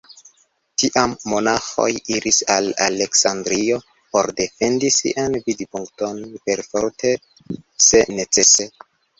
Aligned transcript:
Tiam 0.83 1.11
monaĥoj 1.33 1.85
iris 2.15 2.39
al 2.53 2.69
Aleksandrio 2.87 3.77
por 4.15 4.31
defendi 4.41 4.91
sian 4.97 5.39
vidpunkton, 5.51 6.25
perforte 6.49 7.13
se 7.91 8.05
necese. 8.19 8.71